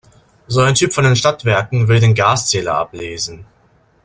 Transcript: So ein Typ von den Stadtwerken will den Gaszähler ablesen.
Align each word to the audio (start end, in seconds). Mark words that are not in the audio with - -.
So 0.47 0.61
ein 0.61 0.73
Typ 0.73 0.93
von 0.93 1.03
den 1.03 1.15
Stadtwerken 1.15 1.87
will 1.87 1.99
den 1.99 2.15
Gaszähler 2.15 2.73
ablesen. 2.73 3.45